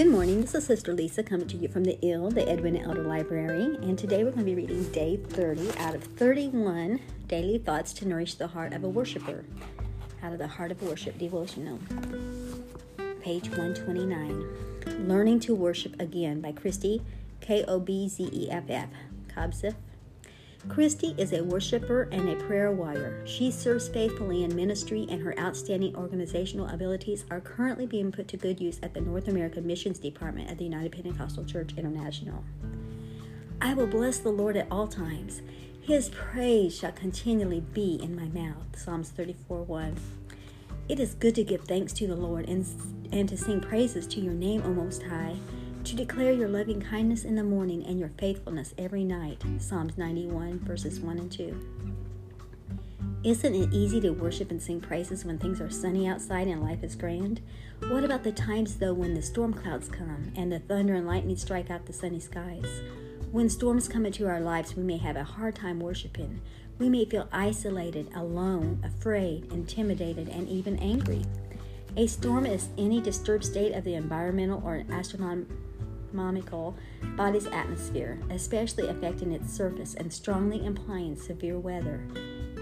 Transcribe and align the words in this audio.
Good 0.00 0.08
morning. 0.08 0.40
This 0.40 0.54
is 0.54 0.64
Sister 0.64 0.94
Lisa 0.94 1.22
coming 1.22 1.46
to 1.48 1.58
you 1.58 1.68
from 1.68 1.84
the 1.84 1.98
IL, 2.02 2.30
the 2.30 2.50
Edwina 2.50 2.78
Elder 2.78 3.02
Library, 3.02 3.76
and 3.82 3.98
today 3.98 4.24
we're 4.24 4.30
going 4.30 4.46
to 4.46 4.50
be 4.50 4.54
reading 4.54 4.82
day 4.92 5.18
30 5.18 5.76
out 5.76 5.94
of 5.94 6.02
31 6.02 7.00
daily 7.28 7.58
thoughts 7.58 7.92
to 7.92 8.08
nourish 8.08 8.32
the 8.32 8.46
heart 8.46 8.72
of 8.72 8.82
a 8.82 8.88
worshiper. 8.88 9.44
Out 10.22 10.32
of 10.32 10.38
the 10.38 10.46
Heart 10.46 10.70
of 10.70 10.82
Worship 10.82 11.18
devotional. 11.18 11.78
Page 13.20 13.50
129. 13.50 15.06
Learning 15.06 15.38
to 15.38 15.54
Worship 15.54 16.00
Again 16.00 16.40
by 16.40 16.52
Christy, 16.52 17.02
K 17.42 17.62
O 17.68 17.78
B 17.78 18.08
Z 18.08 18.30
E 18.32 18.50
F 18.50 18.70
F, 18.70 18.88
Kobzeff, 19.28 19.74
Christy 20.68 21.14
is 21.16 21.32
a 21.32 21.42
worshiper 21.42 22.02
and 22.12 22.28
a 22.28 22.36
prayer 22.36 22.70
warrior. 22.70 23.22
She 23.26 23.50
serves 23.50 23.88
faithfully 23.88 24.44
in 24.44 24.54
ministry, 24.54 25.06
and 25.08 25.22
her 25.22 25.38
outstanding 25.38 25.96
organizational 25.96 26.68
abilities 26.68 27.24
are 27.30 27.40
currently 27.40 27.86
being 27.86 28.12
put 28.12 28.28
to 28.28 28.36
good 28.36 28.60
use 28.60 28.78
at 28.82 28.92
the 28.92 29.00
North 29.00 29.26
American 29.26 29.66
Missions 29.66 29.98
Department 29.98 30.50
at 30.50 30.58
the 30.58 30.64
United 30.64 30.92
Pentecostal 30.92 31.44
Church 31.44 31.72
International. 31.76 32.44
I 33.62 33.72
will 33.74 33.86
bless 33.86 34.18
the 34.18 34.30
Lord 34.30 34.56
at 34.56 34.68
all 34.70 34.86
times. 34.86 35.40
His 35.80 36.10
praise 36.10 36.76
shall 36.76 36.92
continually 36.92 37.60
be 37.60 37.98
in 38.02 38.14
my 38.14 38.28
mouth. 38.28 38.78
Psalms 38.78 39.10
34 39.10 39.62
1. 39.62 39.96
It 40.88 41.00
is 41.00 41.14
good 41.14 41.34
to 41.36 41.44
give 41.44 41.62
thanks 41.62 41.92
to 41.94 42.06
the 42.06 42.16
Lord 42.16 42.48
and, 42.48 42.66
and 43.12 43.28
to 43.28 43.36
sing 43.36 43.60
praises 43.60 44.06
to 44.08 44.20
your 44.20 44.34
name, 44.34 44.62
O 44.64 44.68
Most 44.68 45.04
High 45.04 45.36
to 45.84 45.96
declare 45.96 46.32
your 46.32 46.48
loving 46.48 46.80
kindness 46.80 47.24
in 47.24 47.36
the 47.36 47.42
morning 47.42 47.84
and 47.86 47.98
your 47.98 48.10
faithfulness 48.18 48.74
every 48.76 49.02
night. 49.02 49.42
Psalms 49.58 49.96
91, 49.96 50.60
verses 50.60 51.00
1 51.00 51.18
and 51.18 51.32
2. 51.32 51.58
Isn't 53.24 53.54
it 53.54 53.72
easy 53.72 54.00
to 54.02 54.10
worship 54.10 54.50
and 54.50 54.62
sing 54.62 54.80
praises 54.80 55.24
when 55.24 55.38
things 55.38 55.60
are 55.60 55.70
sunny 55.70 56.06
outside 56.06 56.48
and 56.48 56.62
life 56.62 56.82
is 56.82 56.94
grand? 56.94 57.40
What 57.88 58.04
about 58.04 58.24
the 58.24 58.32
times, 58.32 58.76
though, 58.76 58.92
when 58.92 59.14
the 59.14 59.22
storm 59.22 59.54
clouds 59.54 59.88
come 59.88 60.32
and 60.36 60.52
the 60.52 60.58
thunder 60.58 60.94
and 60.94 61.06
lightning 61.06 61.36
strike 61.36 61.70
out 61.70 61.86
the 61.86 61.92
sunny 61.92 62.20
skies? 62.20 62.82
When 63.32 63.48
storms 63.48 63.88
come 63.88 64.04
into 64.04 64.26
our 64.26 64.40
lives, 64.40 64.76
we 64.76 64.82
may 64.82 64.98
have 64.98 65.16
a 65.16 65.24
hard 65.24 65.54
time 65.54 65.80
worshiping. 65.80 66.40
We 66.78 66.88
may 66.88 67.04
feel 67.06 67.28
isolated, 67.32 68.10
alone, 68.14 68.82
afraid, 68.84 69.50
intimidated, 69.50 70.28
and 70.28 70.48
even 70.48 70.78
angry. 70.78 71.22
A 71.96 72.06
storm 72.06 72.46
is 72.46 72.68
any 72.78 73.00
disturbed 73.00 73.44
state 73.44 73.72
of 73.72 73.84
the 73.84 73.94
environmental 73.94 74.62
or 74.64 74.84
astronomical 74.90 75.56
astronomical 76.10 76.76
body's 77.16 77.46
atmosphere, 77.46 78.18
especially 78.30 78.88
affecting 78.88 79.32
its 79.32 79.52
surface 79.52 79.94
and 79.94 80.12
strongly 80.12 80.64
implying 80.64 81.14
severe 81.14 81.58
weather. 81.58 82.00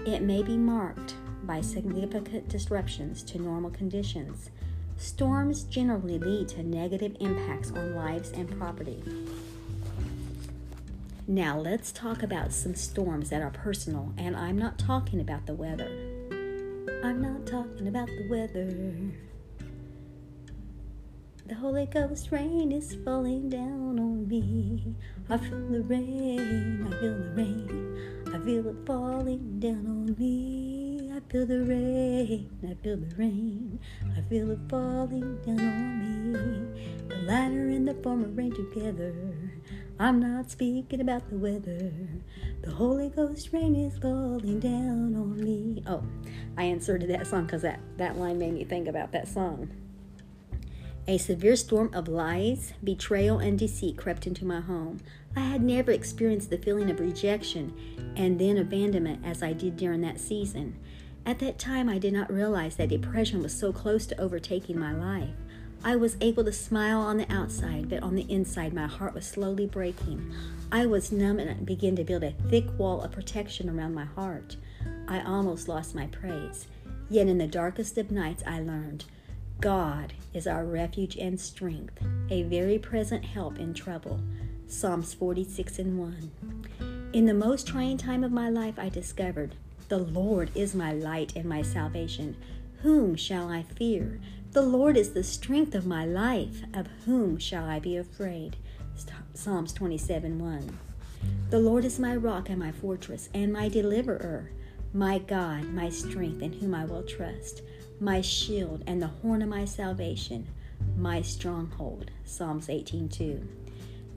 It 0.05 0.21
may 0.21 0.43
be 0.43 0.55
marked 0.55 1.15
by 1.43 1.61
significant 1.61 2.47
disruptions 2.47 3.23
to 3.23 3.41
normal 3.41 3.71
conditions. 3.71 4.51
Storms 4.97 5.63
generally 5.63 6.19
lead 6.19 6.47
to 6.49 6.61
negative 6.61 7.15
impacts 7.19 7.71
on 7.71 7.95
lives 7.95 8.31
and 8.31 8.49
property. 8.57 9.01
Now, 11.27 11.59
let's 11.59 11.91
talk 11.91 12.21
about 12.21 12.51
some 12.51 12.75
storms 12.75 13.29
that 13.29 13.41
are 13.41 13.51
personal, 13.51 14.13
and 14.17 14.35
I'm 14.35 14.57
not 14.57 14.77
talking 14.77 15.21
about 15.21 15.45
the 15.45 15.53
weather. 15.53 15.89
I'm 17.03 17.21
not 17.21 17.45
talking 17.45 17.87
about 17.87 18.07
the 18.07 18.27
weather. 18.29 19.28
The 21.49 21.55
Holy 21.55 21.87
Ghost 21.87 22.31
rain 22.31 22.71
is 22.71 22.95
falling 23.03 23.49
down 23.49 23.97
on 23.97 24.27
me. 24.27 24.93
I 25.31 25.37
feel 25.37 25.67
the 25.71 25.81
rain, 25.81 26.85
I 26.87 26.91
feel 27.01 27.17
the 27.17 27.33
rain, 27.35 28.23
I 28.27 28.45
feel 28.45 28.67
it 28.67 28.75
falling 28.85 29.59
down 29.59 29.87
on 29.87 30.15
me. 30.19 31.09
I 31.11 31.19
feel 31.31 31.47
the 31.47 31.65
rain, 31.65 32.51
I 32.63 32.75
feel 32.83 32.97
the 32.97 33.15
rain, 33.15 33.79
I 34.15 34.21
feel 34.29 34.51
it 34.51 34.59
falling 34.69 35.41
down 35.41 35.59
on 35.59 36.33
me. 36.33 37.07
The 37.07 37.15
latter 37.23 37.69
and 37.69 37.87
the 37.87 37.95
former 37.95 38.27
rain 38.27 38.51
together. 38.51 39.15
I'm 39.99 40.19
not 40.19 40.51
speaking 40.51 41.01
about 41.01 41.31
the 41.31 41.37
weather. 41.37 41.91
The 42.61 42.69
Holy 42.69 43.09
Ghost 43.09 43.49
rain 43.51 43.75
is 43.75 43.97
falling 43.97 44.59
down 44.59 45.15
on 45.15 45.43
me. 45.43 45.81
Oh, 45.87 46.03
I 46.59 46.65
inserted 46.65 47.09
that 47.09 47.25
song 47.25 47.45
because 47.45 47.63
that, 47.63 47.79
that 47.97 48.19
line 48.19 48.37
made 48.37 48.53
me 48.53 48.65
think 48.65 48.87
about 48.87 49.11
that 49.13 49.27
song. 49.27 49.71
A 51.09 51.17
severe 51.17 51.55
storm 51.55 51.89
of 51.91 52.07
lies, 52.07 52.73
betrayal, 52.83 53.39
and 53.39 53.57
deceit 53.57 53.97
crept 53.97 54.27
into 54.27 54.45
my 54.45 54.59
home. 54.59 54.99
I 55.35 55.39
had 55.39 55.63
never 55.63 55.89
experienced 55.91 56.51
the 56.51 56.59
feeling 56.59 56.91
of 56.91 56.99
rejection 56.99 57.73
and 58.15 58.37
then 58.39 58.59
abandonment 58.59 59.25
as 59.25 59.41
I 59.41 59.53
did 59.53 59.75
during 59.75 60.01
that 60.01 60.19
season. 60.19 60.75
At 61.25 61.39
that 61.39 61.57
time, 61.57 61.89
I 61.89 61.97
did 61.97 62.13
not 62.13 62.31
realize 62.31 62.75
that 62.75 62.89
depression 62.89 63.41
was 63.41 63.57
so 63.57 63.73
close 63.73 64.05
to 64.05 64.21
overtaking 64.21 64.77
my 64.77 64.93
life. 64.93 65.33
I 65.83 65.95
was 65.95 66.15
able 66.21 66.43
to 66.43 66.53
smile 66.53 66.99
on 66.99 67.17
the 67.17 67.33
outside, 67.33 67.89
but 67.89 68.03
on 68.03 68.13
the 68.13 68.31
inside, 68.31 68.71
my 68.71 68.85
heart 68.85 69.15
was 69.15 69.25
slowly 69.25 69.65
breaking. 69.65 70.31
I 70.71 70.85
was 70.85 71.11
numb 71.11 71.39
and 71.39 71.65
began 71.65 71.95
to 71.95 72.03
build 72.03 72.23
a 72.23 72.35
thick 72.51 72.65
wall 72.77 73.01
of 73.01 73.13
protection 73.13 73.67
around 73.67 73.95
my 73.95 74.05
heart. 74.05 74.57
I 75.07 75.23
almost 75.23 75.67
lost 75.67 75.95
my 75.95 76.05
praise. 76.05 76.67
Yet 77.09 77.25
in 77.25 77.39
the 77.39 77.47
darkest 77.47 77.97
of 77.97 78.11
nights, 78.11 78.43
I 78.45 78.59
learned 78.59 79.05
God 79.61 80.13
is 80.33 80.47
our 80.47 80.63
refuge 80.63 81.17
and 81.17 81.37
strength, 81.37 82.01
a 82.29 82.43
very 82.43 82.79
present 82.79 83.25
help 83.25 83.59
in 83.59 83.73
trouble. 83.73 84.21
Psalms 84.67 85.13
46 85.13 85.79
and 85.79 85.99
1. 85.99 87.09
In 87.11 87.25
the 87.25 87.33
most 87.33 87.67
trying 87.67 87.97
time 87.97 88.23
of 88.23 88.31
my 88.31 88.49
life, 88.49 88.79
I 88.79 88.87
discovered 88.87 89.55
the 89.89 89.97
Lord 89.97 90.49
is 90.55 90.73
my 90.73 90.93
light 90.93 91.35
and 91.35 91.43
my 91.43 91.61
salvation. 91.61 92.37
Whom 92.83 93.17
shall 93.17 93.49
I 93.49 93.63
fear? 93.63 94.21
The 94.53 94.61
Lord 94.61 94.95
is 94.95 95.11
the 95.11 95.25
strength 95.25 95.75
of 95.75 95.85
my 95.85 96.05
life. 96.05 96.61
Of 96.73 96.87
whom 97.03 97.37
shall 97.37 97.65
I 97.65 97.79
be 97.79 97.97
afraid? 97.97 98.55
Psalms 99.33 99.73
27 99.73 100.39
1. 100.39 100.79
The 101.49 101.59
Lord 101.59 101.83
is 101.83 101.99
my 101.99 102.15
rock 102.15 102.47
and 102.47 102.59
my 102.59 102.71
fortress 102.71 103.27
and 103.33 103.51
my 103.51 103.67
deliverer, 103.67 104.51
my 104.93 105.17
God, 105.17 105.65
my 105.65 105.89
strength, 105.89 106.41
in 106.41 106.53
whom 106.53 106.73
I 106.73 106.85
will 106.85 107.03
trust 107.03 107.61
my 107.99 108.21
shield 108.21 108.83
and 108.87 109.01
the 109.01 109.07
horn 109.07 109.41
of 109.41 109.49
my 109.49 109.65
salvation, 109.65 110.47
my 110.97 111.21
stronghold. 111.21 112.11
Psalms 112.23 112.69
18:2. 112.69 113.47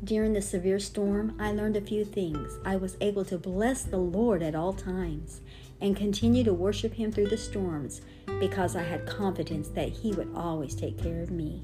During 0.04 0.32
the 0.32 0.42
severe 0.42 0.78
storm, 0.78 1.36
I 1.38 1.52
learned 1.52 1.76
a 1.76 1.80
few 1.80 2.04
things. 2.04 2.58
I 2.64 2.76
was 2.76 2.96
able 3.00 3.24
to 3.26 3.38
bless 3.38 3.82
the 3.82 3.98
Lord 3.98 4.42
at 4.42 4.54
all 4.54 4.72
times 4.72 5.40
and 5.80 5.96
continue 5.96 6.44
to 6.44 6.54
worship 6.54 6.94
him 6.94 7.10
through 7.10 7.28
the 7.28 7.36
storms 7.36 8.02
because 8.40 8.76
I 8.76 8.82
had 8.82 9.06
confidence 9.06 9.68
that 9.70 9.88
he 9.88 10.12
would 10.12 10.32
always 10.34 10.74
take 10.74 10.98
care 10.98 11.22
of 11.22 11.30
me. 11.30 11.62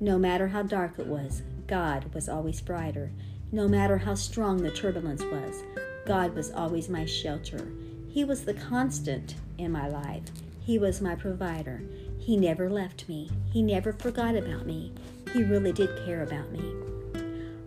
No 0.00 0.18
matter 0.18 0.48
how 0.48 0.62
dark 0.62 0.98
it 0.98 1.06
was, 1.06 1.42
God 1.66 2.12
was 2.14 2.28
always 2.28 2.60
brighter. 2.60 3.10
No 3.52 3.68
matter 3.68 3.98
how 3.98 4.14
strong 4.14 4.62
the 4.62 4.70
turbulence 4.70 5.22
was, 5.24 5.64
God 6.06 6.34
was 6.34 6.50
always 6.50 6.88
my 6.88 7.04
shelter. 7.04 7.72
He 8.08 8.24
was 8.24 8.44
the 8.44 8.54
constant 8.54 9.34
in 9.58 9.72
my 9.72 9.88
life. 9.88 10.24
He 10.68 10.78
was 10.78 11.00
my 11.00 11.14
provider. 11.14 11.82
He 12.18 12.36
never 12.36 12.68
left 12.68 13.08
me. 13.08 13.30
He 13.50 13.62
never 13.62 13.90
forgot 13.90 14.36
about 14.36 14.66
me. 14.66 14.92
He 15.32 15.42
really 15.42 15.72
did 15.72 16.04
care 16.04 16.22
about 16.22 16.52
me. 16.52 16.74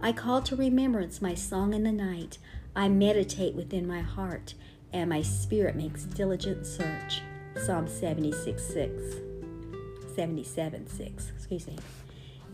I 0.04 0.12
call 0.12 0.44
to 0.44 0.56
remembrance 0.56 1.20
my 1.20 1.34
song 1.34 1.74
in 1.74 1.82
the 1.82 1.92
night. 1.92 2.38
I 2.76 2.90
meditate 2.90 3.56
within 3.56 3.88
my 3.88 4.02
heart, 4.02 4.54
and 4.94 5.10
my 5.10 5.24
spirit 5.24 5.76
makes 5.76 6.04
diligent 6.04 6.68
search. 6.68 7.24
Psalm 7.66 7.88
76 7.88 8.64
6. 8.64 9.16
77 10.14 10.88
6. 10.88 11.32
Excuse 11.36 11.66
me. 11.66 11.80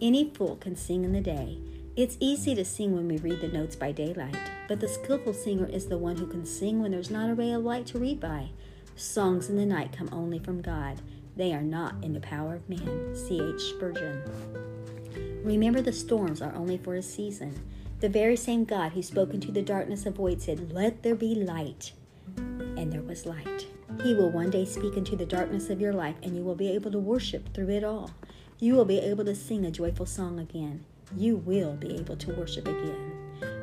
Any 0.02 0.30
fool 0.30 0.56
can 0.56 0.78
sing 0.78 1.04
in 1.04 1.12
the 1.12 1.20
day. 1.20 1.58
It's 1.98 2.16
easy 2.22 2.56
to 2.56 2.64
sing 2.64 2.96
when 2.96 3.10
we 3.10 3.18
read 3.18 3.42
the 3.42 3.50
notes 3.50 3.76
by 3.76 3.92
daylight, 3.92 4.38
but 4.70 4.80
the 4.80 4.88
skillful 4.88 5.34
singer 5.34 5.68
is 5.68 5.88
the 5.88 5.98
one 5.98 6.16
who 6.16 6.26
can 6.26 6.46
sing 6.46 6.82
when 6.82 6.92
there's 6.92 7.12
not 7.12 7.30
a 7.30 7.36
ray 7.36 7.52
of 7.52 7.66
light 7.66 7.86
to 7.88 8.00
read 8.00 8.22
by. 8.22 8.52
Songs 8.98 9.48
in 9.48 9.58
the 9.58 9.66
night 9.66 9.96
come 9.96 10.10
only 10.12 10.40
from 10.40 10.60
God. 10.60 11.02
They 11.36 11.54
are 11.54 11.62
not 11.62 12.04
in 12.04 12.14
the 12.14 12.20
power 12.20 12.56
of 12.56 12.68
man. 12.68 13.16
C.H. 13.16 13.62
Spurgeon. 13.62 14.24
Remember, 15.44 15.84
the 15.84 15.94
storms 15.94 16.42
are 16.42 16.56
only 16.56 16.80
for 16.80 16.96
a 16.96 17.04
season. 17.04 17.62
The 18.00 18.10
very 18.10 18.36
same 18.36 18.66
God 18.66 18.94
who 18.94 19.04
spoke 19.04 19.36
into 19.36 19.52
the 19.52 19.62
darkness 19.62 20.08
of 20.08 20.16
void 20.16 20.42
said, 20.42 20.74
Let 20.74 21.04
there 21.04 21.14
be 21.14 21.36
light. 21.36 21.92
And 22.38 22.92
there 22.92 23.04
was 23.04 23.28
light. 23.28 23.68
He 24.02 24.16
will 24.16 24.32
one 24.32 24.50
day 24.50 24.66
speak 24.66 24.98
into 24.98 25.16
the 25.16 25.28
darkness 25.28 25.70
of 25.70 25.80
your 25.80 25.94
life, 25.94 26.16
and 26.24 26.36
you 26.36 26.42
will 26.42 26.56
be 26.56 26.72
able 26.72 26.90
to 26.90 27.00
worship 27.00 27.54
through 27.54 27.70
it 27.70 27.84
all. 27.84 28.10
You 28.60 28.74
will 28.74 28.86
be 28.86 28.98
able 28.98 29.26
to 29.26 29.36
sing 29.36 29.64
a 29.64 29.70
joyful 29.70 30.08
song 30.08 30.40
again. 30.40 30.86
You 31.16 31.38
will 31.38 31.76
be 31.76 31.96
able 31.98 32.18
to 32.18 32.34
worship 32.34 32.68
again. 32.68 33.17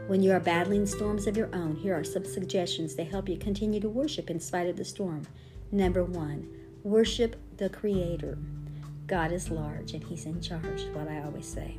When 0.06 0.22
you 0.22 0.32
are 0.32 0.40
battling 0.40 0.84
storms 0.84 1.26
of 1.26 1.34
your 1.34 1.48
own, 1.54 1.76
here 1.76 1.94
are 1.94 2.04
some 2.04 2.26
suggestions 2.26 2.94
to 2.96 3.04
help 3.04 3.26
you 3.26 3.38
continue 3.38 3.80
to 3.80 3.88
worship 3.88 4.28
in 4.28 4.38
spite 4.38 4.68
of 4.68 4.76
the 4.76 4.84
storm. 4.84 5.22
Number 5.72 6.04
one, 6.04 6.46
worship 6.82 7.36
the 7.56 7.70
Creator. 7.70 8.36
God 9.06 9.32
is 9.32 9.50
large 9.50 9.94
and 9.94 10.04
He's 10.04 10.26
in 10.26 10.42
charge, 10.42 10.84
what 10.92 11.08
I 11.08 11.22
always 11.22 11.46
say. 11.46 11.78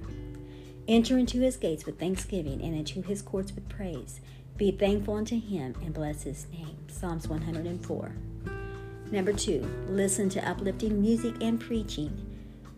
Enter 0.87 1.19
into 1.19 1.41
His 1.41 1.55
gates 1.55 1.85
with 1.85 1.99
thanksgiving 1.99 2.63
and 2.63 2.75
into 2.75 3.03
His 3.03 3.21
courts 3.21 3.53
with 3.53 3.69
praise. 3.69 4.21
Be 4.57 4.71
thankful 4.71 5.13
unto 5.13 5.39
Him 5.39 5.75
and 5.83 5.93
bless 5.93 6.23
His 6.23 6.47
name. 6.51 6.77
Psalms 6.87 7.27
104. 7.27 8.15
Number 9.11 9.33
two, 9.33 9.71
listen 9.87 10.29
to 10.29 10.49
uplifting 10.49 10.99
music 10.99 11.35
and 11.41 11.59
preaching. 11.59 12.34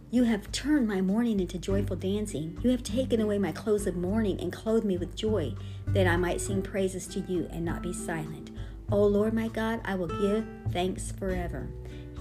You 0.09 0.23
have 0.23 0.53
turned 0.53 0.87
my 0.87 1.01
mourning 1.01 1.41
into 1.41 1.57
joyful 1.57 1.97
dancing. 1.97 2.57
You 2.63 2.69
have 2.71 2.81
taken 2.81 3.19
away 3.19 3.37
my 3.39 3.51
clothes 3.51 3.87
of 3.87 3.97
mourning 3.97 4.39
and 4.39 4.53
clothed 4.53 4.85
me 4.85 4.97
with 4.97 5.17
joy, 5.17 5.53
that 5.87 6.07
I 6.07 6.15
might 6.15 6.39
sing 6.39 6.61
praises 6.61 7.07
to 7.07 7.19
you 7.19 7.49
and 7.51 7.65
not 7.65 7.81
be 7.81 7.91
silent. 7.91 8.51
O 8.89 9.03
Lord 9.05 9.33
my 9.33 9.49
God, 9.49 9.81
I 9.83 9.95
will 9.95 10.07
give 10.07 10.45
thanks 10.71 11.11
forever. 11.11 11.67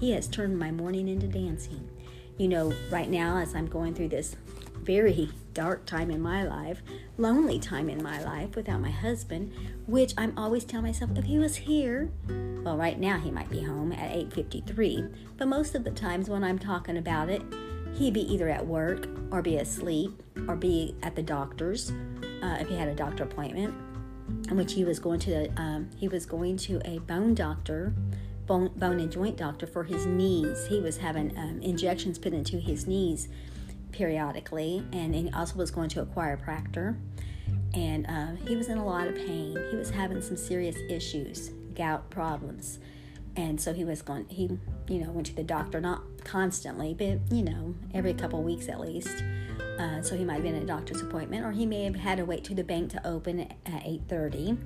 He 0.01 0.11
has 0.11 0.27
turned 0.27 0.59
my 0.59 0.69
mourning 0.69 1.07
into 1.07 1.27
dancing. 1.27 1.89
You 2.37 2.49
know, 2.49 2.73
right 2.91 3.09
now, 3.09 3.37
as 3.37 3.55
I'm 3.55 3.67
going 3.67 3.95
through 3.95 4.09
this 4.09 4.35
very 4.81 5.29
dark 5.53 5.85
time 5.85 6.11
in 6.11 6.21
my 6.21 6.43
life, 6.43 6.81
lonely 7.17 7.57
time 7.57 7.89
in 7.89 8.03
my 8.03 8.21
life 8.21 8.55
without 8.57 8.81
my 8.81 8.91
husband, 8.91 9.53
which 9.87 10.13
I'm 10.17 10.37
always 10.37 10.65
telling 10.65 10.87
myself 10.87 11.11
if 11.15 11.23
he 11.23 11.39
was 11.39 11.55
here, 11.55 12.11
well 12.63 12.77
right 12.77 12.99
now 12.99 13.17
he 13.17 13.31
might 13.31 13.49
be 13.49 13.63
home 13.63 13.93
at 13.93 14.11
8:53, 14.11 15.09
but 15.37 15.47
most 15.47 15.73
of 15.73 15.85
the 15.85 15.91
times 15.91 16.29
when 16.29 16.43
I'm 16.43 16.59
talking 16.59 16.97
about 16.97 17.29
it, 17.29 17.41
he'd 17.95 18.13
be 18.13 18.31
either 18.31 18.49
at 18.49 18.65
work 18.65 19.07
or 19.31 19.41
be 19.41 19.57
asleep 19.57 20.23
or 20.47 20.55
be 20.55 20.95
at 21.03 21.15
the 21.15 21.23
doctor's 21.23 21.91
uh, 22.41 22.57
if 22.59 22.67
he 22.67 22.75
had 22.75 22.87
a 22.87 22.95
doctor 22.95 23.23
appointment, 23.23 23.73
in 24.49 24.57
which 24.57 24.73
he 24.73 24.85
was 24.85 24.99
going 24.99 25.19
to 25.19 25.29
the, 25.29 25.61
um, 25.61 25.89
he 25.97 26.07
was 26.07 26.25
going 26.25 26.57
to 26.57 26.81
a 26.85 26.99
bone 26.99 27.33
doctor 27.33 27.93
bone, 28.47 28.71
bone 28.77 28.99
and 28.99 29.11
joint 29.11 29.37
doctor 29.37 29.67
for 29.67 29.83
his 29.83 30.05
knees. 30.05 30.65
He 30.65 30.79
was 30.79 30.97
having 30.97 31.37
um, 31.37 31.59
injections 31.61 32.17
put 32.17 32.33
into 32.33 32.57
his 32.57 32.87
knees 32.87 33.27
periodically, 33.91 34.83
and 34.93 35.13
he 35.13 35.29
also 35.31 35.55
was 35.55 35.69
going 35.69 35.89
to 35.89 36.01
a 36.01 36.05
chiropractor. 36.05 36.97
And 37.73 38.07
uh, 38.07 38.45
he 38.47 38.55
was 38.55 38.69
in 38.69 38.77
a 38.77 38.85
lot 38.85 39.07
of 39.07 39.15
pain. 39.15 39.57
He 39.69 39.77
was 39.77 39.89
having 39.89 40.21
some 40.21 40.37
serious 40.37 40.77
issues, 40.89 41.49
gout 41.75 42.09
problems, 42.09 42.79
and 43.37 43.61
so 43.61 43.73
he 43.73 43.85
was 43.85 44.01
going. 44.01 44.27
He, 44.27 44.49
you 44.89 44.99
know, 44.99 45.11
went 45.11 45.27
to 45.27 45.35
the 45.35 45.43
doctor 45.43 45.79
not 45.79 46.01
constantly, 46.25 46.93
but 46.93 47.19
you 47.33 47.43
know, 47.43 47.75
every 47.93 48.13
couple 48.13 48.43
weeks 48.43 48.67
at 48.67 48.81
least. 48.81 49.23
Uh, 49.79 50.01
so 50.01 50.17
he 50.17 50.25
might 50.25 50.35
have 50.35 50.43
been 50.43 50.55
at 50.55 50.63
a 50.63 50.65
doctor's 50.65 51.01
appointment, 51.01 51.45
or 51.45 51.51
he 51.51 51.65
may 51.65 51.83
have 51.83 51.95
had 51.95 52.17
to 52.17 52.25
wait 52.25 52.43
to 52.43 52.55
the 52.55 52.63
bank 52.63 52.91
to 52.91 53.07
open 53.07 53.39
at 53.39 53.55
8:30 53.65 54.57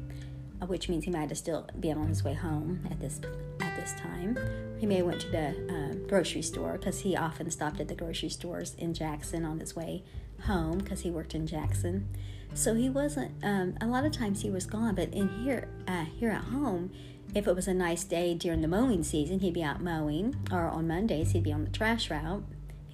which 0.67 0.89
means 0.89 1.05
he 1.05 1.11
might 1.11 1.29
have 1.29 1.37
still 1.37 1.67
been 1.79 1.97
on 1.97 2.07
his 2.07 2.23
way 2.23 2.33
home 2.33 2.85
at 2.89 2.99
this 2.99 3.19
at 3.59 3.75
this 3.75 3.93
time. 3.93 4.37
He 4.79 4.85
may 4.85 4.97
have 4.97 5.05
went 5.05 5.21
to 5.21 5.29
the 5.29 5.47
uh, 5.47 6.07
grocery 6.07 6.41
store 6.41 6.73
because 6.73 6.99
he 6.99 7.15
often 7.15 7.49
stopped 7.49 7.79
at 7.79 7.87
the 7.87 7.95
grocery 7.95 8.29
stores 8.29 8.75
in 8.77 8.93
Jackson 8.93 9.43
on 9.43 9.59
his 9.59 9.75
way 9.75 10.03
home 10.41 10.79
because 10.79 11.01
he 11.01 11.09
worked 11.09 11.33
in 11.33 11.47
Jackson. 11.47 12.07
So 12.53 12.75
he 12.75 12.89
wasn't. 12.89 13.31
Um, 13.43 13.75
a 13.81 13.87
lot 13.87 14.05
of 14.05 14.11
times 14.11 14.41
he 14.41 14.49
was 14.49 14.65
gone, 14.65 14.95
but 14.95 15.13
in 15.13 15.29
here 15.43 15.67
uh, 15.87 16.05
here 16.05 16.29
at 16.29 16.43
home, 16.43 16.91
if 17.33 17.47
it 17.47 17.55
was 17.55 17.67
a 17.67 17.73
nice 17.73 18.03
day 18.03 18.33
during 18.33 18.61
the 18.61 18.67
mowing 18.67 19.03
season, 19.03 19.39
he'd 19.39 19.53
be 19.53 19.63
out 19.63 19.81
mowing, 19.81 20.35
or 20.51 20.61
on 20.61 20.87
Mondays 20.87 21.31
he'd 21.31 21.43
be 21.43 21.53
on 21.53 21.63
the 21.63 21.71
trash 21.71 22.09
route. 22.09 22.43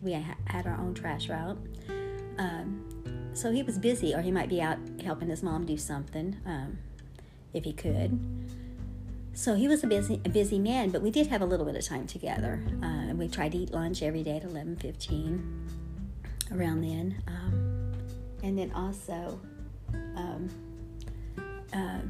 We 0.01 0.11
had 0.11 0.67
our 0.67 0.77
own 0.79 0.93
trash 0.93 1.27
route. 1.27 1.57
Um, 2.37 2.85
so 3.33 3.51
he 3.51 3.63
was 3.63 3.77
busy, 3.77 4.13
or 4.13 4.21
he 4.21 4.31
might 4.31 4.49
be 4.49 4.61
out 4.61 4.77
helping 5.03 5.29
his 5.29 5.41
mom 5.41 5.65
do 5.65 5.77
something. 5.77 6.37
Um, 6.45 6.77
if 7.53 7.63
he 7.63 7.73
could. 7.73 8.19
So 9.33 9.55
he 9.55 9.67
was 9.67 9.83
a 9.83 9.87
busy, 9.87 10.21
a 10.25 10.29
busy 10.29 10.57
man, 10.57 10.89
but 10.89 11.01
we 11.01 11.11
did 11.11 11.27
have 11.27 11.41
a 11.41 11.45
little 11.45 11.65
bit 11.65 11.75
of 11.75 11.85
time 11.85 12.07
together. 12.07 12.63
Uh, 12.81 12.85
and 12.85 13.19
we 13.19 13.27
tried 13.27 13.51
to 13.51 13.57
eat 13.57 13.71
lunch 13.71 14.01
every 14.01 14.23
day 14.23 14.37
at 14.37 14.43
11:15, 14.43 15.67
around 16.51 16.81
then. 16.81 17.21
Um, 17.27 17.93
and 18.43 18.57
then 18.57 18.71
also, 18.71 19.39
um, 20.15 20.49
uh, 21.73 22.01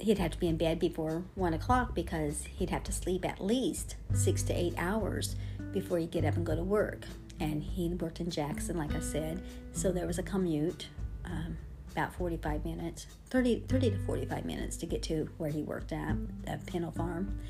he'd 0.00 0.18
have 0.18 0.30
to 0.32 0.38
be 0.38 0.48
in 0.48 0.56
bed 0.56 0.78
before 0.78 1.24
one 1.34 1.54
o'clock 1.54 1.94
because 1.94 2.44
he'd 2.44 2.70
have 2.70 2.84
to 2.84 2.92
sleep 2.92 3.24
at 3.24 3.44
least 3.44 3.96
six 4.14 4.42
to 4.44 4.52
eight 4.52 4.74
hours 4.76 5.36
before 5.72 5.98
he'd 5.98 6.10
get 6.10 6.24
up 6.24 6.36
and 6.36 6.46
go 6.46 6.54
to 6.54 6.62
work. 6.62 7.04
And 7.40 7.62
he 7.62 7.88
worked 7.88 8.20
in 8.20 8.30
Jackson, 8.30 8.76
like 8.76 8.94
I 8.94 9.00
said, 9.00 9.42
so 9.72 9.92
there 9.92 10.06
was 10.06 10.18
a 10.18 10.22
commute. 10.22 10.88
Um, 11.24 11.56
about 11.98 12.14
45 12.14 12.64
minutes, 12.64 13.06
30, 13.30 13.64
30 13.68 13.90
to 13.90 13.98
45 13.98 14.44
minutes 14.44 14.76
to 14.76 14.86
get 14.86 15.02
to 15.04 15.28
where 15.36 15.50
he 15.50 15.62
worked 15.62 15.92
at, 15.92 16.14
at 16.46 16.64
Pennell 16.66 16.92
Farm. 16.92 17.40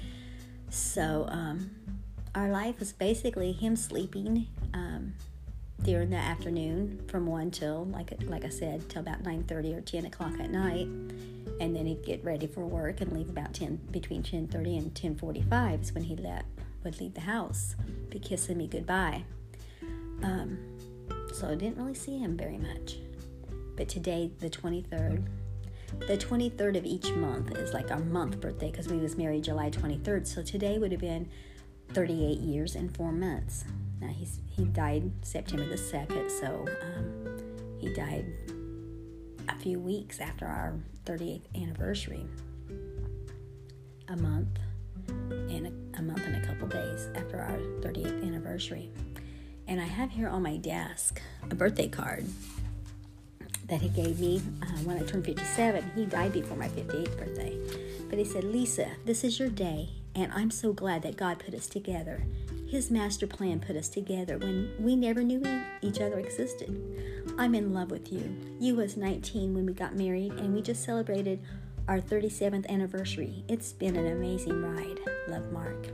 So 0.70 1.26
um, 1.28 1.70
our 2.34 2.48
life 2.50 2.78
was 2.78 2.92
basically 2.92 3.52
him 3.52 3.76
sleeping 3.76 4.46
um, 4.72 5.14
during 5.82 6.10
the 6.10 6.16
afternoon 6.16 7.02
from 7.08 7.26
1 7.26 7.50
till, 7.50 7.84
like, 7.86 8.12
like 8.24 8.44
I 8.44 8.48
said, 8.48 8.88
till 8.88 9.00
about 9.00 9.22
9.30 9.22 9.76
or 9.76 9.80
10 9.82 10.06
o'clock 10.06 10.40
at 10.40 10.50
night. 10.50 10.88
And 11.60 11.74
then 11.74 11.86
he'd 11.86 12.04
get 12.04 12.22
ready 12.24 12.46
for 12.46 12.64
work 12.64 13.00
and 13.00 13.12
leave 13.12 13.28
about 13.28 13.52
10, 13.54 13.76
between 13.90 14.22
10.30 14.22 14.78
and 14.78 14.94
10.45 14.94 15.82
is 15.82 15.92
when 15.92 16.04
he 16.04 16.16
would 16.84 17.00
leave 17.00 17.14
the 17.14 17.20
house, 17.22 17.74
be 18.10 18.18
kissing 18.18 18.58
me 18.58 18.66
goodbye. 18.66 19.24
Um, 20.22 20.58
so 21.32 21.48
I 21.48 21.54
didn't 21.54 21.78
really 21.78 21.94
see 21.94 22.18
him 22.18 22.36
very 22.36 22.58
much. 22.58 22.98
But 23.76 23.88
today 23.88 24.30
the 24.38 24.50
23rd 24.50 25.26
the 26.00 26.18
23rd 26.18 26.76
of 26.76 26.84
each 26.84 27.10
month 27.12 27.56
is 27.56 27.72
like 27.72 27.90
our 27.90 27.98
month 27.98 28.40
birthday 28.40 28.70
because 28.70 28.88
we 28.88 28.98
was 28.98 29.16
married 29.16 29.44
july 29.44 29.70
23rd 29.70 30.26
so 30.26 30.42
today 30.42 30.78
would 30.78 30.92
have 30.92 31.00
been 31.00 31.26
38 31.94 32.38
years 32.38 32.74
and 32.74 32.94
four 32.94 33.10
months. 33.12 33.64
Now 34.00 34.08
he's 34.08 34.40
he 34.50 34.64
died 34.64 35.10
september 35.22 35.66
the 35.66 35.76
2nd 35.76 36.30
so 36.30 36.66
um, 36.82 37.78
he 37.78 37.92
died 37.94 38.26
a 39.48 39.56
few 39.56 39.78
weeks 39.78 40.20
after 40.20 40.46
our 40.46 40.74
38th 41.04 41.42
anniversary 41.54 42.26
a 44.08 44.16
month 44.16 44.58
and 45.30 45.66
a, 45.66 45.98
a 45.98 46.02
month 46.02 46.24
and 46.24 46.36
a 46.36 46.46
couple 46.46 46.68
days 46.68 47.08
after 47.14 47.38
our 47.38 47.58
38th 47.80 48.26
anniversary 48.26 48.90
and 49.66 49.80
i 49.80 49.84
have 49.84 50.10
here 50.10 50.28
on 50.28 50.42
my 50.42 50.56
desk 50.56 51.20
a 51.50 51.54
birthday 51.54 51.88
card 51.88 52.26
that 53.68 53.82
he 53.82 53.88
gave 53.90 54.18
me 54.18 54.40
uh, 54.62 54.66
when 54.84 54.96
I 54.96 55.02
turned 55.02 55.24
57. 55.26 55.92
He 55.94 56.06
died 56.06 56.32
before 56.32 56.56
my 56.56 56.68
58th 56.68 57.18
birthday. 57.18 57.58
But 58.08 58.18
he 58.18 58.24
said, 58.24 58.44
Lisa, 58.44 58.88
this 59.04 59.24
is 59.24 59.38
your 59.38 59.50
day, 59.50 59.90
and 60.14 60.32
I'm 60.32 60.50
so 60.50 60.72
glad 60.72 61.02
that 61.02 61.16
God 61.16 61.38
put 61.38 61.54
us 61.54 61.66
together. 61.66 62.24
His 62.68 62.90
master 62.90 63.26
plan 63.26 63.60
put 63.60 63.76
us 63.76 63.88
together 63.88 64.36
when 64.36 64.70
we 64.78 64.94
never 64.94 65.22
knew 65.22 65.42
each 65.80 66.02
other 66.02 66.18
existed. 66.18 66.78
I'm 67.38 67.54
in 67.54 67.72
love 67.72 67.90
with 67.90 68.12
you. 68.12 68.36
You 68.60 68.74
was 68.74 68.94
19 68.94 69.54
when 69.54 69.64
we 69.64 69.72
got 69.72 69.96
married, 69.96 70.32
and 70.32 70.52
we 70.52 70.60
just 70.60 70.84
celebrated 70.84 71.40
our 71.88 71.98
37th 71.98 72.68
anniversary. 72.68 73.42
It's 73.48 73.72
been 73.72 73.96
an 73.96 74.06
amazing 74.06 74.62
ride. 74.62 75.00
Love, 75.28 75.50
Mark. 75.50 75.86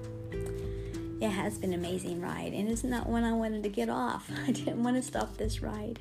It 1.20 1.30
has 1.30 1.58
been 1.58 1.72
an 1.72 1.78
amazing 1.78 2.20
ride, 2.20 2.52
and 2.52 2.68
it's 2.68 2.82
not 2.82 3.08
one 3.08 3.22
I 3.22 3.32
wanted 3.32 3.62
to 3.62 3.68
get 3.68 3.88
off. 3.88 4.28
I 4.46 4.50
didn't 4.50 4.82
want 4.82 4.96
to 4.96 5.02
stop 5.02 5.36
this 5.36 5.62
ride. 5.62 6.00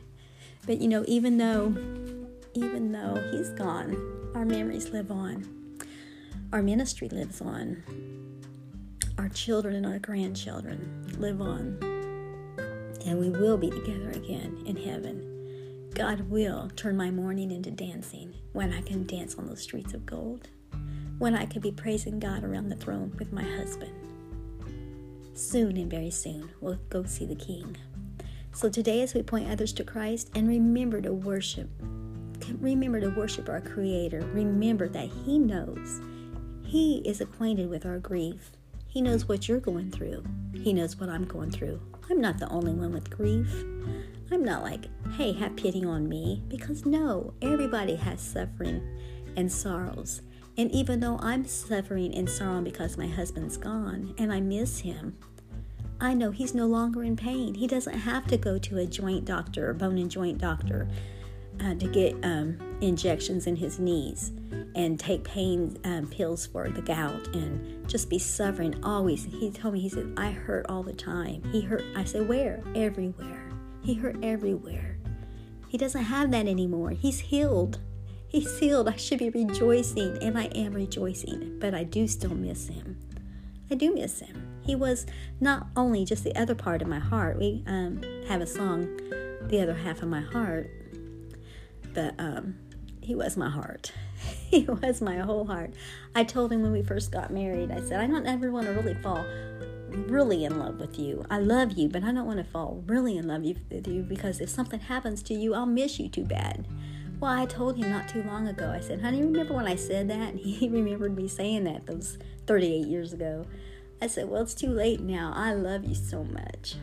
But 0.66 0.82
you 0.82 0.88
know, 0.88 1.06
even 1.08 1.38
though 1.38 1.76
even 2.56 2.92
though 2.92 3.22
he's 3.32 3.50
gone, 3.52 4.32
our 4.34 4.46
memories 4.46 4.90
live 4.90 5.12
on. 5.12 5.78
Our 6.52 6.64
ministry 6.64 7.10
lives 7.10 7.42
on. 7.42 7.84
Our 9.20 9.30
children 9.30 9.76
and 9.76 9.86
our 9.86 10.00
grandchildren 10.00 11.06
live 11.20 11.40
on. 11.40 11.78
And 13.06 13.20
we 13.20 13.30
will 13.30 13.58
be 13.58 13.70
together 13.70 14.10
again 14.10 14.64
in 14.66 14.76
heaven. 14.76 15.92
God 15.94 16.22
will 16.32 16.72
turn 16.76 16.98
my 16.98 17.12
mourning 17.12 17.52
into 17.52 17.70
dancing 17.70 18.34
when 18.54 18.74
I 18.74 18.82
can 18.82 19.06
dance 19.06 19.36
on 19.36 19.48
those 19.48 19.62
streets 19.62 19.94
of 19.94 20.08
gold. 20.08 20.48
When 21.20 21.36
I 21.36 21.46
can 21.46 21.62
be 21.62 21.72
praising 21.72 22.20
God 22.20 22.44
around 22.44 22.70
the 22.70 22.76
throne 22.76 23.16
with 23.20 23.32
my 23.32 23.44
husband. 23.44 23.94
Soon 25.36 25.78
and 25.78 25.92
very 25.92 26.10
soon, 26.10 26.50
we'll 26.60 26.80
go 26.90 27.04
see 27.04 27.26
the 27.26 27.36
King. 27.36 27.78
So 28.52 28.68
today, 28.68 29.02
as 29.02 29.14
we 29.14 29.22
point 29.22 29.50
others 29.50 29.74
to 29.74 29.84
Christ 29.84 30.32
and 30.34 30.48
remember 30.48 31.02
to 31.02 31.14
worship, 31.14 31.70
remember 32.60 33.00
to 33.00 33.10
worship 33.10 33.48
our 33.48 33.62
Creator, 33.62 34.22
remember 34.34 34.88
that 34.90 35.10
He 35.24 35.38
knows. 35.38 36.02
He 36.64 37.04
is 37.06 37.22
acquainted 37.22 37.70
with 37.70 37.86
our 37.86 38.00
grief. 38.00 38.52
He 38.94 39.02
knows 39.02 39.28
what 39.28 39.48
you're 39.48 39.60
going 39.60 39.90
through. 39.90 40.24
He 40.54 40.72
knows 40.72 41.00
what 41.00 41.10
I'm 41.10 41.26
going 41.26 41.50
through. 41.50 41.82
I'm 42.12 42.22
not 42.22 42.38
the 42.38 42.48
only 42.50 42.74
one 42.74 42.94
with 42.94 43.10
grief. 43.10 43.52
I'm 44.32 44.46
not 44.46 44.62
like, 44.62 44.86
hey, 45.18 45.34
have 45.34 45.56
pity 45.56 45.84
on 45.84 46.08
me, 46.08 46.44
because 46.48 46.86
no, 46.86 47.34
everybody 47.42 47.96
has 47.96 48.22
suffering 48.22 48.88
and 49.36 49.52
sorrows. 49.52 50.22
And 50.60 50.72
even 50.72 51.00
though 51.00 51.18
I'm 51.24 51.44
suffering 51.44 52.14
and 52.14 52.30
sorrow 52.30 52.62
because 52.62 52.96
my 52.96 53.08
husband's 53.08 53.58
gone 53.58 54.14
and 54.20 54.32
I 54.32 54.42
miss 54.42 54.82
him, 54.82 55.18
I 56.00 56.14
know 56.14 56.30
he's 56.30 56.54
no 56.54 56.68
longer 56.68 57.04
in 57.04 57.16
pain. 57.16 57.56
He 57.56 57.66
doesn't 57.66 57.98
have 57.98 58.28
to 58.28 58.38
go 58.38 58.60
to 58.60 58.78
a 58.78 58.86
joint 58.86 59.26
doctor, 59.26 59.74
bone 59.74 59.98
and 59.98 60.12
joint 60.12 60.38
doctor, 60.38 60.88
uh, 61.62 61.76
to 61.76 61.88
get 61.88 62.16
um, 62.24 62.58
injections 62.82 63.48
in 63.48 63.56
his 63.56 63.80
knees 63.80 64.32
and 64.76 65.00
take 65.00 65.24
pain 65.24 65.78
um, 65.84 66.08
pills 66.08 66.46
for 66.46 66.70
the 66.70 66.82
gout 66.82 67.28
and 67.34 67.88
just 67.88 68.10
be 68.10 68.20
suffering 68.20 68.76
always. 68.84 69.24
He 69.26 69.52
told 69.52 69.74
me, 69.74 69.80
he 69.80 69.90
said, 69.90 70.14
I 70.18 70.32
hurt 70.32 70.66
all 70.70 70.84
the 70.84 70.94
time. 70.94 71.44
He 71.52 71.62
hurt. 71.62 71.84
I 71.96 72.04
said, 72.04 72.28
where? 72.28 72.64
Everywhere. 72.76 73.50
He 73.84 73.94
hurt 73.94 74.18
everywhere. 74.24 74.98
He 75.68 75.78
doesn't 75.78 76.04
have 76.04 76.32
that 76.32 76.48
anymore. 76.48 76.92
He's 76.92 77.20
healed. 77.20 77.80
He's 78.28 78.58
healed. 78.58 78.88
I 78.88 78.96
should 78.96 79.20
be 79.20 79.30
rejoicing, 79.30 80.18
and 80.22 80.38
I 80.38 80.46
am 80.46 80.74
rejoicing, 80.74 81.60
but 81.60 81.76
I 81.76 81.84
do 81.84 82.08
still 82.08 82.34
miss 82.34 82.68
him. 82.68 82.98
I 83.70 83.76
do 83.76 83.94
miss 83.94 84.20
him. 84.20 84.62
He 84.66 84.76
was 84.76 85.06
not 85.40 85.68
only 85.76 86.06
just 86.06 86.24
the 86.24 86.36
other 86.36 86.56
part 86.56 86.82
of 86.82 86.88
my 86.88 87.00
heart. 87.00 87.38
We 87.38 87.64
um, 87.68 88.02
have 88.28 88.42
a 88.42 88.48
song, 88.48 88.88
The 89.48 89.62
Other 89.62 89.76
Half 89.76 90.02
of 90.02 90.10
My 90.10 90.22
Heart, 90.22 90.70
but 91.94 92.16
um, 92.20 92.56
he 93.02 93.16
was 93.16 93.38
my 93.38 93.50
heart. 93.50 93.92
he 94.50 94.64
was 94.64 95.02
my 95.02 95.18
whole 95.18 95.46
heart. 95.46 95.74
I 96.16 96.24
told 96.24 96.52
him 96.52 96.62
when 96.62 96.72
we 96.72 96.84
first 96.84 97.12
got 97.12 97.32
married, 97.32 97.72
I 97.72 97.82
said, 97.82 98.00
I 98.00 98.08
don't 98.08 98.26
ever 98.28 98.52
want 98.52 98.68
to 98.68 98.74
really 98.74 98.96
fall 98.96 99.26
really 99.90 100.46
in 100.46 100.58
love 100.58 100.80
with 100.80 100.98
you. 100.98 101.24
I 101.30 101.40
love 101.40 101.74
you, 101.74 101.88
but 101.88 102.04
I 102.04 102.12
don't 102.12 102.26
want 102.26 102.40
to 102.40 102.44
fall 102.44 102.84
really 102.88 103.18
in 103.18 103.28
love 103.28 103.44
with 103.44 103.88
you 103.88 104.04
because 104.04 104.40
if 104.40 104.50
something 104.50 104.80
happens 104.80 105.22
to 105.24 105.34
you, 105.34 105.54
I'll 105.54 105.66
miss 105.66 106.00
you 106.00 106.10
too 106.10 106.24
bad. 106.24 106.66
Well, 107.20 107.32
I 107.32 107.46
told 107.46 107.78
him 107.78 107.90
not 107.90 108.10
too 108.10 108.24
long 108.24 108.48
ago. 108.48 108.72
I 108.72 108.80
said, 108.80 109.02
honey, 109.02 109.22
remember 109.22 109.54
when 109.54 109.68
I 109.68 109.76
said 109.76 110.10
that? 110.10 110.34
And 110.34 110.40
he 110.40 110.68
remembered 110.68 111.16
me 111.16 111.28
saying 111.28 111.66
that 111.66 111.86
those 111.86 112.18
38 112.48 112.88
years 112.88 113.14
ago. 113.14 113.46
I 114.02 114.08
said, 114.08 114.28
well, 114.28 114.42
it's 114.42 114.54
too 114.54 114.70
late 114.70 115.00
now. 115.00 115.32
I 115.36 115.54
love 115.54 115.86
you 115.86 115.96
so 115.96 116.24
much. 116.26 116.76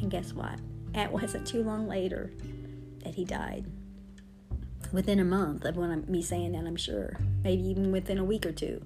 And 0.00 0.10
guess 0.10 0.32
what? 0.32 0.58
It 0.94 1.12
wasn't 1.12 1.46
too 1.46 1.62
long 1.62 1.86
later 1.86 2.32
that 3.04 3.14
he 3.14 3.24
died 3.24 3.66
within 4.92 5.18
a 5.18 5.24
month 5.24 5.64
of 5.64 5.76
when 5.76 5.90
I'm, 5.90 6.04
me 6.10 6.22
saying 6.22 6.52
that, 6.52 6.66
I'm 6.66 6.76
sure. 6.76 7.16
Maybe 7.42 7.62
even 7.68 7.92
within 7.92 8.18
a 8.18 8.24
week 8.24 8.46
or 8.46 8.52
two 8.52 8.82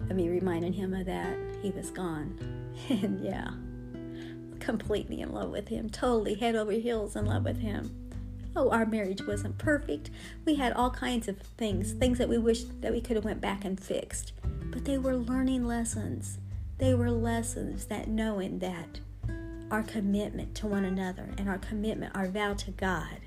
of 0.00 0.16
me 0.16 0.28
reminding 0.28 0.72
him 0.72 0.94
of 0.94 1.06
that, 1.06 1.36
he 1.62 1.70
was 1.70 1.90
gone. 1.90 2.38
and 2.88 3.20
yeah, 3.24 3.50
completely 4.60 5.20
in 5.20 5.32
love 5.32 5.50
with 5.50 5.68
him, 5.68 5.88
totally 5.88 6.34
head 6.34 6.54
over 6.54 6.72
heels 6.72 7.16
in 7.16 7.26
love 7.26 7.44
with 7.44 7.60
him. 7.60 7.98
Oh, 8.54 8.70
our 8.70 8.84
marriage 8.84 9.26
wasn't 9.26 9.56
perfect. 9.56 10.10
We 10.44 10.56
had 10.56 10.74
all 10.74 10.90
kinds 10.90 11.26
of 11.26 11.38
things, 11.38 11.92
things 11.92 12.18
that 12.18 12.28
we 12.28 12.36
wish 12.36 12.64
that 12.80 12.92
we 12.92 13.00
could 13.00 13.16
have 13.16 13.24
went 13.24 13.40
back 13.40 13.64
and 13.64 13.80
fixed. 13.80 14.32
But 14.70 14.84
they 14.84 14.98
were 14.98 15.16
learning 15.16 15.66
lessons. 15.66 16.38
They 16.76 16.92
were 16.92 17.10
lessons 17.10 17.86
that 17.86 18.08
knowing 18.08 18.58
that 18.58 19.00
our 19.70 19.82
commitment 19.82 20.54
to 20.56 20.66
one 20.66 20.84
another 20.84 21.30
and 21.38 21.48
our 21.48 21.58
commitment, 21.58 22.14
our 22.14 22.28
vow 22.28 22.52
to 22.52 22.70
God 22.72 23.20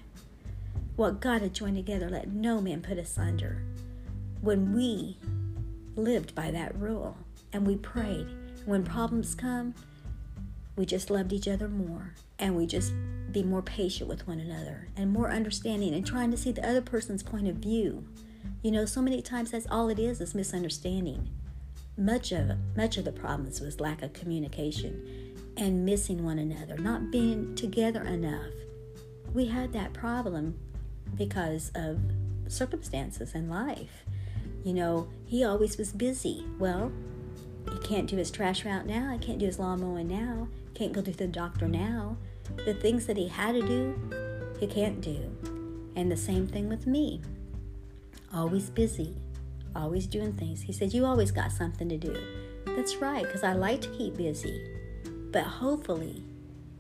what 0.96 1.20
God 1.20 1.42
had 1.42 1.54
joined 1.54 1.76
together, 1.76 2.10
let 2.10 2.30
no 2.30 2.62
man 2.62 2.82
put 2.82 2.98
asunder. 2.98 3.62
When 4.42 4.74
we 4.74 5.18
lived 5.96 6.36
by 6.36 6.52
that 6.52 6.78
rule 6.80 7.18
and 7.52 7.66
we 7.68 7.76
prayed, 7.76 8.28
when 8.66 8.84
problems 8.84 9.36
come, 9.36 9.74
we 10.76 10.86
just 10.86 11.10
loved 11.10 11.34
each 11.34 11.48
other 11.48 11.68
more 11.68 12.14
and 12.40 12.56
we 12.56 12.66
just 12.66 12.94
be 13.32 13.44
more 13.44 13.62
patient 13.62 14.10
with 14.10 14.28
one 14.28 14.40
another 14.40 14.88
and 14.96 15.12
more 15.12 15.32
understanding 15.32 15.94
and 15.94 16.06
trying 16.06 16.32
to 16.32 16.38
see 16.38 16.52
the 16.52 16.68
other 16.68 16.82
person's 16.82 17.24
point 17.24 17.48
of 17.48 17.56
view. 17.58 18.06
You 18.62 18.72
know, 18.72 18.86
so 18.86 19.02
many 19.02 19.22
times 19.22 19.52
that's 19.52 19.68
all 19.70 19.90
it 19.90 20.00
is 20.00 20.22
is 20.22 20.36
misunderstanding. 20.36 21.30
Much 21.98 22.32
of 22.32 22.52
much 22.76 22.98
of 22.98 23.06
the 23.06 23.12
problems 23.12 23.62
was 23.62 23.80
lack 23.80 24.02
of 24.02 24.12
communication 24.14 25.34
and 25.58 25.86
missing 25.86 26.24
one 26.24 26.40
another, 26.40 26.78
not 26.78 27.12
being 27.12 27.56
together 27.56 28.04
enough. 28.04 28.52
We 29.34 29.46
had 29.46 29.72
that 29.74 29.94
problem 29.94 30.58
because 31.16 31.72
of 31.76 32.00
circumstances 32.48 33.34
in 33.34 33.50
life. 33.50 34.06
You 34.64 34.74
know, 34.74 35.08
he 35.26 35.44
always 35.44 35.78
was 35.78 35.92
busy. 35.92 36.46
Well, 36.58 36.92
he 37.72 37.78
can't 37.80 38.08
do 38.08 38.18
his 38.18 38.32
trash 38.32 38.66
route 38.66 38.86
now. 38.86 39.12
He 39.12 39.20
can't 39.20 39.40
do 39.40 39.46
his 39.46 39.60
lawn 39.60 39.82
mowing 39.82 40.08
now. 40.08 40.48
Can't 40.74 40.94
go 40.94 41.02
to 41.02 41.12
the 41.12 41.28
doctor 41.28 41.68
now. 41.68 42.18
The 42.66 42.74
things 42.74 43.06
that 43.06 43.18
he 43.18 43.28
had 43.28 43.54
to 43.54 43.62
do, 43.62 43.96
he 44.60 44.68
can't 44.68 45.02
do. 45.02 45.32
And 45.96 46.12
the 46.12 46.18
same 46.18 46.48
thing 46.48 46.68
with 46.68 46.86
me. 46.86 47.22
Always 48.34 48.70
busy, 48.70 49.16
always 49.76 50.08
doing 50.08 50.34
things. 50.34 50.62
He 50.62 50.74
said, 50.74 50.94
You 50.94 51.06
always 51.06 51.32
got 51.32 51.52
something 51.52 51.88
to 51.88 51.98
do. 51.98 52.16
That's 52.66 52.98
right, 52.98 53.24
because 53.24 53.44
I 53.44 53.54
like 53.54 53.82
to 53.82 53.90
keep 53.90 54.18
busy. 54.18 54.62
But 55.32 55.44
hopefully, 55.44 56.24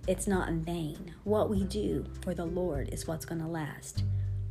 it's 0.08 0.28
not 0.28 0.50
in 0.50 0.62
vain. 0.62 1.14
What 1.24 1.50
we 1.50 1.64
do 1.64 2.06
for 2.22 2.34
the 2.34 2.46
Lord 2.46 2.90
is 2.90 3.08
what's 3.08 3.26
going 3.26 3.42
to 3.42 3.48
last 3.48 4.04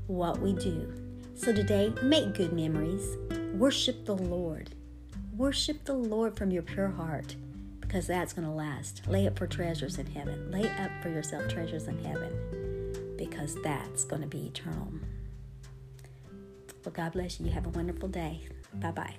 what 0.07 0.39
we 0.41 0.53
do. 0.53 0.93
So 1.35 1.53
today, 1.53 1.93
make 2.03 2.35
good 2.35 2.53
memories. 2.53 3.17
Worship 3.55 4.05
the 4.05 4.17
Lord. 4.17 4.71
Worship 5.37 5.85
the 5.85 5.95
Lord 5.95 6.37
from 6.37 6.51
your 6.51 6.63
pure 6.63 6.89
heart 6.89 7.35
because 7.81 8.07
that's 8.07 8.33
going 8.33 8.47
to 8.47 8.53
last. 8.53 9.07
Lay 9.09 9.27
up 9.27 9.39
for 9.39 9.47
treasures 9.47 9.99
in 9.99 10.07
heaven. 10.07 10.51
Lay 10.51 10.69
up 10.69 10.91
for 11.03 11.09
yourself 11.09 11.49
treasures 11.49 11.87
in 11.87 12.03
heaven 12.05 13.15
because 13.17 13.57
that's 13.63 14.05
going 14.05 14.23
to 14.23 14.29
be 14.29 14.47
eternal. 14.47 14.89
Well, 16.85 16.93
God 16.93 17.13
bless 17.13 17.41
you. 17.41 17.47
You 17.47 17.53
have 17.53 17.67
a 17.67 17.71
wonderful 17.71 18.09
day. 18.09 18.41
Bye 18.75 18.91
bye. 18.91 19.15